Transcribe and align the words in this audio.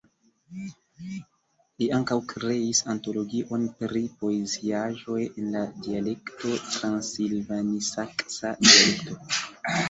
Li 1.81 1.89
ankaŭ 1.97 2.15
kreis 2.31 2.79
antologion 2.93 3.67
pri 3.83 4.01
poeziaĵoj 4.23 5.19
en 5.27 5.53
la 5.57 5.63
dialekto 5.85 6.55
transilvanisaksa 6.79 8.57
dialekto. 8.65 9.21